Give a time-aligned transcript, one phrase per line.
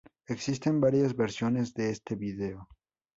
[0.25, 2.67] Existen varias versiones de este video.